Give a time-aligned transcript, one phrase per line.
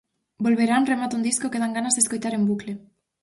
[0.45, 2.73] "Volverán" remata un disco que dan ganas de escoitar en bucle.